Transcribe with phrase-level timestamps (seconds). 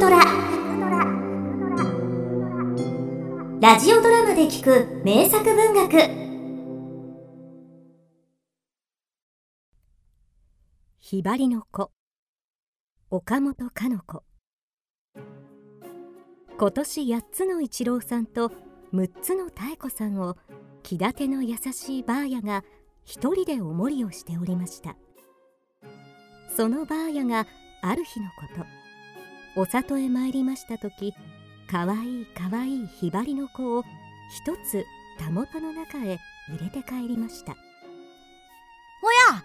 [0.00, 0.18] ドラ」
[3.60, 5.90] ラジオドラマで聞く名作文学。
[11.00, 11.92] ひばりの子。
[13.10, 14.24] 岡本かの子。
[16.58, 18.50] 今年8つの一郎さんと
[18.94, 20.38] 6つの妙子さんを
[20.82, 22.64] 気立ての優しいばあやが
[23.04, 24.96] 一人でおもりをしておりました。
[26.56, 27.46] そのばあやが
[27.82, 28.79] ある日のこと。
[29.56, 31.14] お里へ参りました時
[31.70, 33.84] かわいいかわいいひばりの子を
[34.30, 34.84] 一つ
[35.18, 36.18] たもとの中へ
[36.48, 37.52] 入れて帰りました。
[39.02, 39.42] おや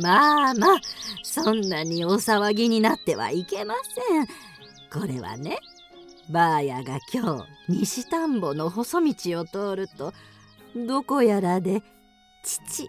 [0.00, 0.80] まあまあ
[1.22, 4.26] そんなにお騒ぎになってはいけません。
[4.90, 5.58] これはね
[6.30, 10.12] ばあやが今日西田んぼの細道を通ると
[10.74, 11.82] どこやらで
[12.44, 12.88] チチチ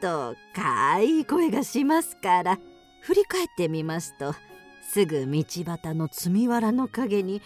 [0.00, 2.58] とかいい声がしますから
[3.04, 4.34] 振り返ってみますと
[4.82, 7.42] すぐ道端の積みわらの陰に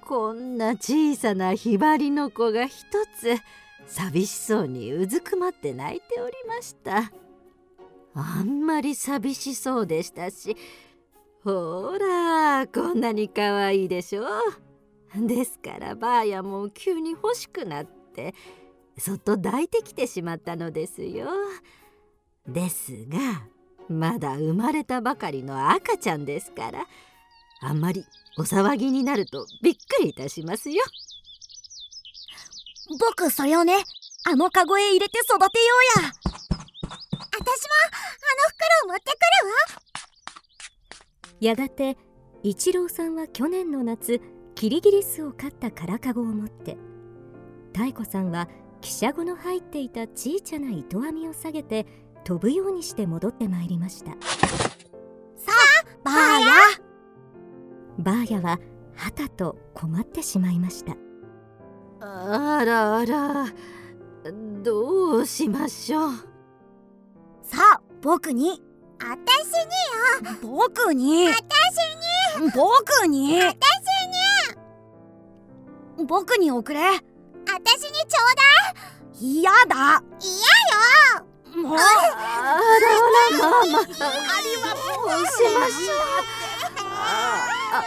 [0.00, 2.84] こんな小さなひばりの子が一
[3.18, 3.36] つ
[3.86, 7.10] 寂しそうにうずくまって泣いておりました。
[8.14, 10.56] あんまり寂しそうでしたし
[11.44, 14.24] ほらこんなに可愛いでしょ
[15.14, 18.34] ですからばあやも急に欲しくなって
[18.98, 21.28] そっと抱いてきてしまったのですよ
[22.46, 23.18] ですが
[23.90, 26.86] まだ生まれたばかりの赤ちゃんですから
[27.60, 28.06] あんまり
[28.38, 30.82] お騒ぎになるとびっくりいたしますよ。
[32.98, 33.74] 僕それをね
[34.24, 35.64] あのカゴへ入れて育てよ
[35.98, 36.08] うや。
[36.08, 36.12] 私も
[36.88, 37.42] あの
[38.48, 39.82] 袋を持ってくるわ。
[41.40, 41.96] やがて
[42.42, 44.20] 一郎さんは去年の夏
[44.54, 46.78] キリギリスを飼った空かごを持って
[47.76, 48.48] 妙子さんは
[48.80, 51.86] 汽車子の入っていた小さな糸網を下げて
[52.24, 54.10] 飛ぶようにして戻ってまいりました。
[54.10, 54.16] さ
[55.48, 56.46] あばあや
[57.98, 58.58] ばあやは
[58.94, 60.96] はたと困ってしまいました。
[62.00, 63.46] あらあら
[64.62, 66.12] どうしましょう。
[67.42, 68.62] さあ僕に。
[68.98, 69.08] 私
[70.26, 70.38] によ。
[70.42, 71.28] 僕に。
[71.28, 72.50] 私に。
[72.54, 73.40] 僕に。
[73.40, 73.54] 私
[75.98, 76.06] に。
[76.06, 76.80] 僕におくれ。
[76.80, 78.42] 私にちょうだ
[79.20, 79.26] い。
[79.40, 80.02] 嫌だ。
[80.20, 80.30] 嫌
[81.18, 81.29] よ
[81.62, 83.86] もうあらあらまあまああ
[84.42, 85.98] りはもうしましょう
[86.78, 87.40] あ
[87.72, 87.82] あ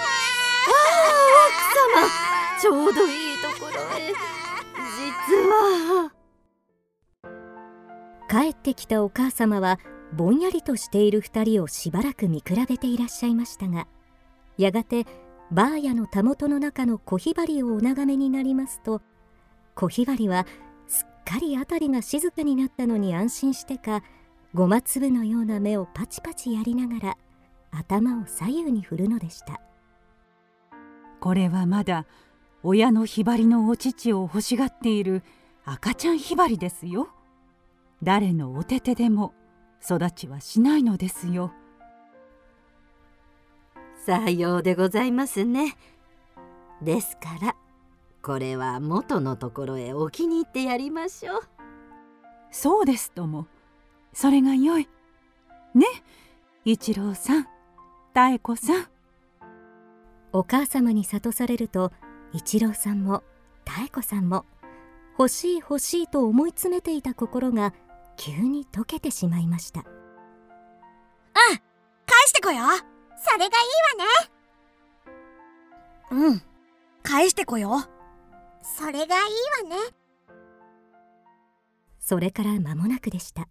[1.48, 4.14] 奥様ちょうどいいところへ
[5.28, 6.12] 実は
[8.30, 9.80] 帰ってきたお母様は
[10.14, 13.88] ぼんやりとしている2人をしばらく見比べていらっしゃいましたが
[14.58, 15.06] やがて
[15.52, 19.02] バーヤのたもとの中の小ひばりをお眺めになりますと
[19.76, 20.46] 小ひばりは
[21.24, 24.04] かり辺りが静かになったのに安心してか
[24.54, 27.18] ごま粒のような目をパチパチやりながら
[27.72, 29.62] 頭を左右に振るのでした
[31.20, 32.06] これはまだ
[32.64, 35.22] 親のひばりのお乳を欲しがっている
[35.66, 37.10] 赤ちゃんひばりですよ。
[38.02, 39.34] 誰のお手手でも
[39.82, 41.54] 育ちはしないのですよ。
[44.06, 45.76] さようでございますね。
[46.82, 47.56] ですから
[48.24, 51.42] これは元のところへお気に入ってやりましょう。
[52.52, 53.48] そうですとも。
[54.14, 54.88] それがよい。
[55.76, 55.86] ね。
[56.64, 57.48] 一郎さん。
[58.16, 58.88] 妙子さん。
[60.32, 61.92] お母様に諭されると
[62.32, 63.24] 一郎さんも
[63.66, 64.46] 妙子さんも
[65.20, 67.74] 欲しい欲しいと思い詰めていた心が
[68.16, 69.82] 急に溶けてしまいました。
[69.82, 69.86] うん
[71.36, 71.58] 返
[72.28, 72.64] してこよ
[73.18, 73.52] それがいい
[76.12, 76.28] わね。
[76.32, 76.42] うん。
[77.04, 77.86] 返してこよ
[78.64, 79.76] それがいいわね。
[82.00, 83.48] それから間もなくでした。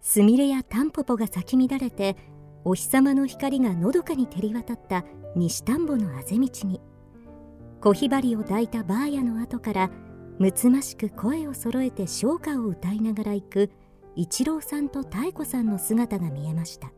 [0.00, 2.16] すみれやタンポポが咲き乱れて
[2.64, 5.04] お日様の光がのどかに照り渡った
[5.36, 6.80] 西田んぼのあぜ道に
[7.80, 9.90] 小ひばりを抱いたばあやの後から
[10.38, 13.70] むつましく声を揃えて唱歌を歌いながら行く
[14.16, 16.92] 一郎さんと妙子さんの姿が見えました。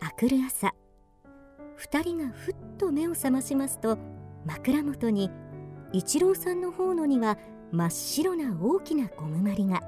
[0.00, 0.74] あくる朝
[1.82, 3.98] 二人がふっと目を覚ましますと
[4.44, 5.32] 枕元に
[5.92, 7.38] 一郎さんの方のには
[7.72, 9.80] 真っ白な大きなゴムまりが。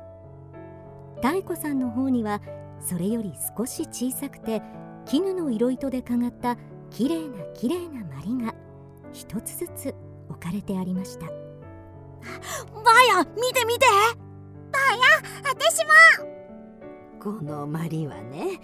[1.23, 2.43] 妙子さんの方には
[2.81, 4.61] それより少し小さくて
[5.06, 6.56] 絹の色糸でかがった
[6.91, 8.56] きれいなきれいなまりが
[9.12, 9.94] 一つずつ
[10.29, 11.26] 置かれてありました。
[11.26, 11.32] ば
[13.14, 13.87] あや見て見て。
[14.73, 15.02] ばあや
[15.49, 15.93] 私も。
[17.20, 18.58] このまりはね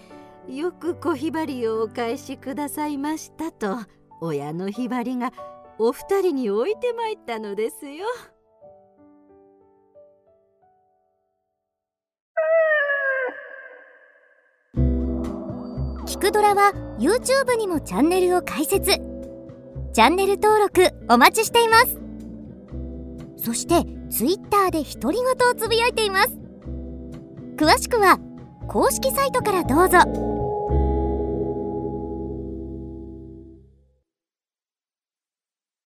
[0.49, 3.79] よく小ひばりをお返しくださいましたと
[4.21, 5.33] 親のひばりが
[5.79, 8.07] お二人に置いてまいったのですよ。
[16.07, 18.91] キクドラは YouTube にもチャンネルを開設
[19.93, 21.99] チャンネル登録お待ちしています
[23.37, 26.39] そして Twitter で独り言をつぶやいています
[27.57, 28.19] 詳しくは
[28.67, 30.30] 公式サイトからどうぞ。